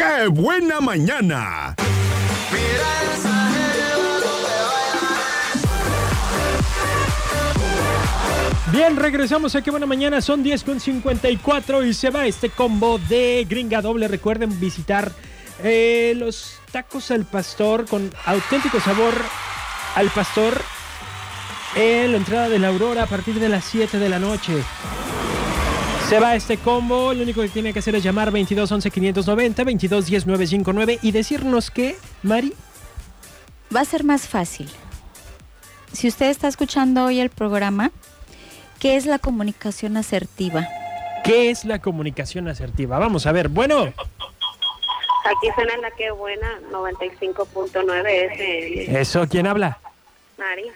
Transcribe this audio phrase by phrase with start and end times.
[0.00, 1.74] ¡Qué buena mañana!
[8.72, 12.98] Bien, regresamos a Qué Buena Mañana, son 10 con 54 y se va este combo
[13.10, 14.08] de Gringa Doble.
[14.08, 15.12] Recuerden visitar
[15.62, 19.12] eh, los tacos al pastor con auténtico sabor
[19.96, 20.62] al pastor
[21.74, 24.64] en la entrada de la Aurora a partir de las 7 de la noche.
[26.10, 29.64] Se va este combo, lo único que tiene que hacer es llamar 22 11 590,
[29.64, 32.52] 22 10 959 y decirnos que, Mari.
[33.74, 34.68] Va a ser más fácil.
[35.92, 37.90] Si usted está escuchando hoy el programa,
[38.80, 40.66] ¿Qué es la comunicación asertiva?
[41.22, 42.98] ¿Qué es la comunicación asertiva?
[42.98, 43.82] Vamos a ver, bueno.
[43.82, 49.00] Aquí suena la que buena, 95.9 FM.
[49.00, 49.78] Eso, ¿quién habla?
[50.38, 50.72] Mari.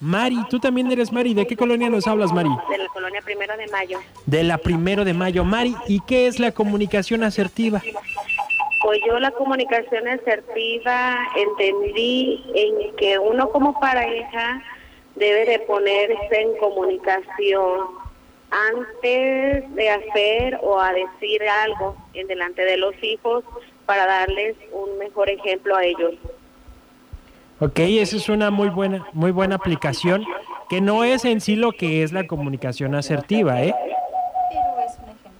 [0.00, 1.34] Mari, tú también eres Mari.
[1.34, 2.48] ¿De qué colonia nos hablas, Mari?
[2.70, 3.98] De la colonia Primero de Mayo.
[4.24, 5.44] De la Primero de Mayo.
[5.44, 7.82] Mari, ¿y qué es la comunicación asertiva?
[8.82, 14.62] Pues yo la comunicación asertiva entendí en que uno como pareja
[15.16, 17.80] debe de ponerse en comunicación
[18.50, 23.44] antes de hacer o a decir algo en delante de los hijos
[23.84, 26.14] para darles un mejor ejemplo a ellos.
[27.62, 30.24] Ok, esa es una muy buena, muy buena aplicación,
[30.70, 33.74] que no es en sí lo que es la comunicación asertiva, ¿eh?
[34.50, 35.30] Pero es un ejemplo.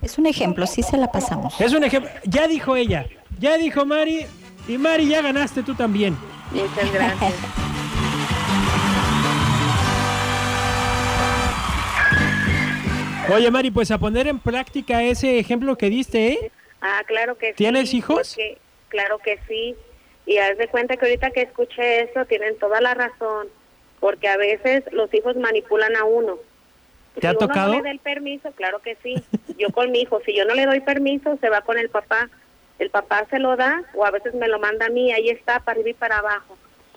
[0.00, 1.60] Es un ejemplo, sí se la pasamos.
[1.60, 3.06] Es un ejemplo, ya dijo ella,
[3.40, 4.26] ya dijo Mari,
[4.68, 6.16] y Mari ya ganaste tú también.
[6.52, 7.34] Muchas gracias.
[13.34, 16.52] Oye, Mari, pues a poner en práctica ese ejemplo que diste, ¿eh?
[16.80, 17.54] Ah, claro que sí.
[17.56, 18.36] ¿Tienes hijos?
[18.88, 19.74] claro que sí.
[20.26, 23.48] Y haz de cuenta que ahorita que escuché eso, tienen toda la razón.
[23.98, 26.38] Porque a veces los hijos manipulan a uno.
[27.18, 27.68] ¿Te ha tocado?
[27.68, 29.14] no le da el permiso, claro que sí.
[29.58, 32.30] Yo con mi hijo, si yo no le doy permiso, se va con el papá.
[32.78, 35.60] El papá se lo da o a veces me lo manda a mí, ahí está,
[35.60, 36.56] para arriba y para abajo.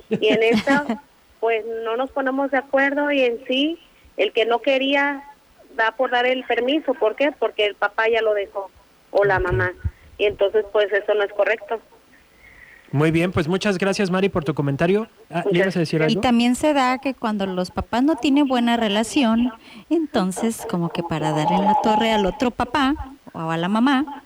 [0.10, 0.72] Y en esto,
[1.40, 3.80] pues no nos ponemos de acuerdo y en sí,
[4.16, 5.24] el que no quería
[5.76, 6.94] da por dar el permiso.
[6.94, 7.32] ¿Por qué?
[7.38, 8.70] Porque el papá ya lo dejó
[9.12, 9.74] o la mamá.
[10.18, 11.82] Y entonces, pues eso no es correcto.
[12.94, 15.08] Muy bien, pues muchas gracias Mari por tu comentario.
[15.32, 15.44] Ah,
[16.08, 19.52] y también se da que cuando los papás no tienen buena relación,
[19.90, 22.94] entonces como que para dar en la torre al otro papá
[23.34, 24.24] o a la mamá,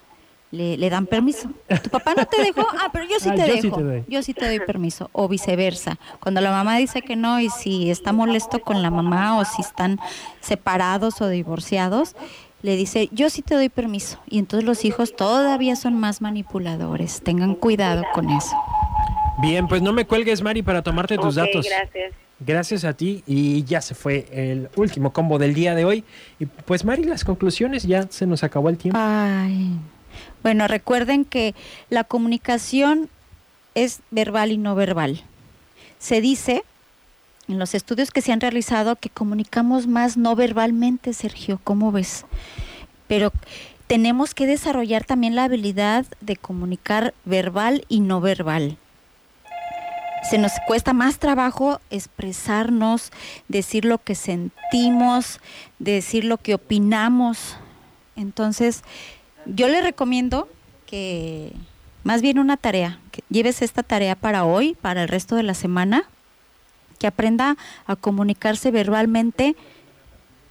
[0.52, 1.50] le, dan permiso.
[1.82, 3.82] Tu papá no te dejó, ah, pero yo sí ah, te dejo.
[4.06, 5.10] yo sí te doy permiso.
[5.14, 5.98] O viceversa.
[6.20, 9.62] Cuando la mamá dice que no y si está molesto con la mamá o si
[9.62, 9.98] están
[10.42, 12.18] separados o divorciados,
[12.62, 14.20] le dice, yo sí te doy permiso.
[14.30, 17.22] Y entonces los hijos todavía son más manipuladores.
[17.22, 18.56] Tengan cuidado con eso.
[19.42, 21.68] Bien, pues no me cuelgues, Mari, para tomarte tus datos.
[21.68, 22.14] Gracias.
[22.40, 26.04] Gracias a ti y ya se fue el último combo del día de hoy.
[26.40, 29.00] Y pues Mari, las conclusiones ya se nos acabó el tiempo.
[29.02, 29.72] Ay.
[30.44, 31.56] Bueno, recuerden que
[31.90, 33.10] la comunicación
[33.76, 35.24] es verbal y no verbal.
[36.00, 36.64] Se dice
[37.48, 42.26] en los estudios que se han realizado que comunicamos más no verbalmente, Sergio, ¿cómo ves?
[43.08, 43.32] Pero
[43.88, 48.78] tenemos que desarrollar también la habilidad de comunicar verbal y no verbal.
[50.30, 53.12] Se nos cuesta más trabajo expresarnos,
[53.48, 55.40] decir lo que sentimos,
[55.80, 57.56] decir lo que opinamos.
[58.18, 58.84] Entonces,
[59.46, 60.50] yo le recomiendo
[60.86, 61.54] que
[62.04, 65.54] más bien una tarea, que lleves esta tarea para hoy, para el resto de la
[65.54, 66.10] semana,
[66.98, 69.56] que aprenda a comunicarse verbalmente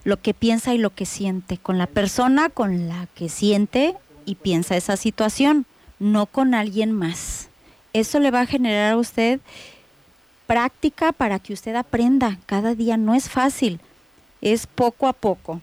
[0.04, 4.36] lo que piensa y lo que siente con la persona con la que siente y
[4.36, 5.66] piensa esa situación,
[5.98, 7.48] no con alguien más.
[7.92, 9.40] Eso le va a generar a usted
[10.46, 12.38] práctica para que usted aprenda.
[12.46, 13.80] Cada día no es fácil,
[14.40, 15.60] es poco a poco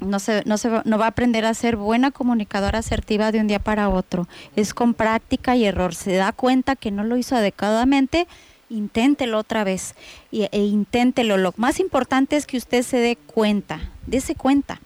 [0.00, 3.46] no, se, no, se, no va a aprender a ser buena comunicadora asertiva de un
[3.46, 4.28] día para otro.
[4.54, 5.94] Es con práctica y error.
[5.94, 8.26] Se da cuenta que no lo hizo adecuadamente,
[8.68, 9.94] inténtelo otra vez
[10.30, 11.36] y, e inténtelo.
[11.36, 14.80] Lo más importante es que usted se dé cuenta, dése cuenta.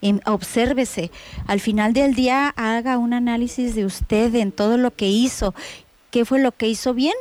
[0.00, 1.10] Y obsérvese.
[1.46, 5.54] Al final del día haga un análisis de usted en todo lo que hizo.
[6.10, 7.14] ¿Qué fue lo que hizo bien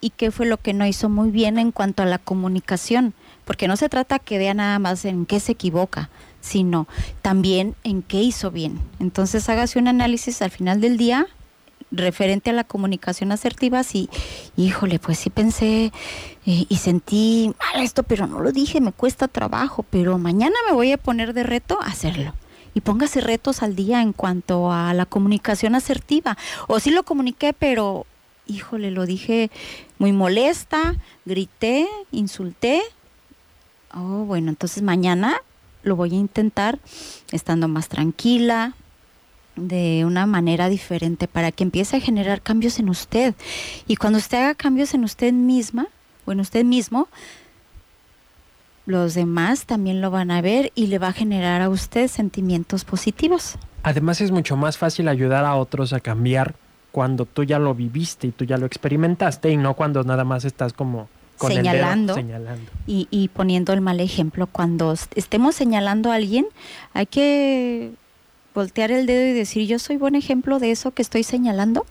[0.00, 3.14] y qué fue lo que no hizo muy bien en cuanto a la comunicación?
[3.46, 6.10] porque no se trata que vea nada más en qué se equivoca,
[6.40, 6.86] sino
[7.22, 8.80] también en qué hizo bien.
[8.98, 11.28] Entonces hágase un análisis al final del día
[11.90, 14.08] referente a la comunicación asertiva, si,
[14.56, 15.92] híjole, pues sí pensé
[16.46, 20.74] eh, y sentí mal esto, pero no lo dije, me cuesta trabajo, pero mañana me
[20.74, 22.34] voy a poner de reto a hacerlo.
[22.74, 26.36] Y póngase retos al día en cuanto a la comunicación asertiva.
[26.68, 28.04] O sí lo comuniqué, pero
[28.46, 29.50] híjole, lo dije
[29.98, 30.94] muy molesta,
[31.24, 32.82] grité, insulté,
[33.98, 35.40] Oh, bueno, entonces mañana
[35.82, 36.78] lo voy a intentar
[37.30, 38.74] estando más tranquila,
[39.56, 43.34] de una manera diferente para que empiece a generar cambios en usted.
[43.86, 45.88] Y cuando usted haga cambios en usted misma
[46.24, 47.08] o en usted mismo,
[48.86, 52.84] los demás también lo van a ver y le va a generar a usted sentimientos
[52.84, 53.56] positivos.
[53.82, 56.54] Además es mucho más fácil ayudar a otros a cambiar
[56.92, 60.44] cuando tú ya lo viviste y tú ya lo experimentaste y no cuando nada más
[60.44, 62.70] estás como con señalando, el dedo señalando.
[62.86, 64.46] Y, y poniendo el mal ejemplo.
[64.46, 66.46] Cuando estemos señalando a alguien,
[66.94, 67.92] hay que
[68.56, 71.86] voltear el dedo y decir, yo soy buen ejemplo de eso que estoy señalando.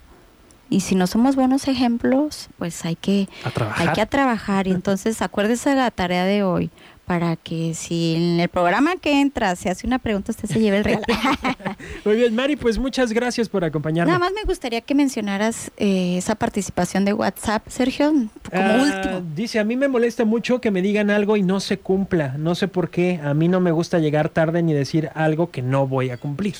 [0.68, 3.30] Y si no somos buenos ejemplos, pues hay que,
[3.76, 4.68] hay que trabajar.
[4.68, 6.72] Y entonces acuérdese de la tarea de hoy
[7.06, 10.78] para que si en el programa que entra se hace una pregunta, usted se lleve
[10.78, 11.06] el regalo.
[12.06, 14.12] Muy bien, Mari, pues muchas gracias por acompañarnos.
[14.12, 19.22] Nada más me gustaría que mencionaras eh, esa participación de WhatsApp, Sergio, como Ah, último.
[19.36, 22.36] Dice, a mí me molesta mucho que me digan algo y no se cumpla.
[22.38, 23.20] No sé por qué.
[23.24, 26.56] A mí no me gusta llegar tarde ni decir algo que no voy a cumplir.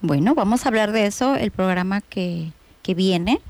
[0.00, 2.52] Bueno, vamos a hablar de eso el programa que,
[2.82, 3.40] que viene.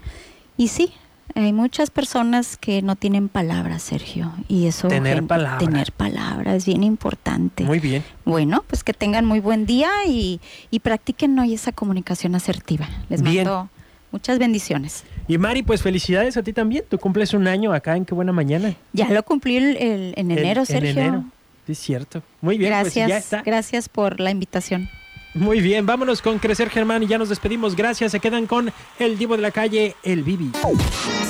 [0.56, 0.93] Y sí,
[1.34, 4.32] hay muchas personas que no tienen palabras, Sergio.
[4.49, 4.88] Y eso.
[4.88, 5.58] Tener gen- palabra.
[5.58, 7.64] Tener palabras es bien importante.
[7.64, 8.02] Muy bien.
[8.25, 10.40] Bueno, pues que tengan muy buen día y,
[10.70, 12.88] y practiquen hoy esa comunicación asertiva.
[13.08, 13.44] Les Bien.
[13.46, 13.69] mando
[14.11, 15.05] muchas bendiciones.
[15.29, 16.84] Y Mari, pues felicidades a ti también.
[16.88, 18.75] Tú cumples un año acá en Qué Buena Mañana.
[18.93, 20.90] Ya lo cumplí el- el- en enero, En- Sergio.
[20.90, 21.25] En enero.
[21.69, 22.23] Es cierto.
[22.40, 23.43] Muy bien, gracias, pues ya está.
[23.43, 24.88] gracias por la invitación.
[25.34, 27.75] Muy bien, vámonos con Crecer Germán y ya nos despedimos.
[27.75, 28.12] Gracias.
[28.12, 30.52] Se quedan con el Divo de la Calle, el Bibi.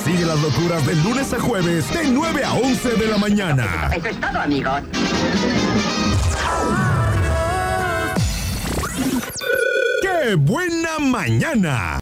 [0.05, 3.91] Sigue las locuras de lunes a jueves de 9 a 11 de la mañana.
[3.95, 4.83] Eso es todo, amigos.
[10.01, 12.01] ¡Qué buena mañana!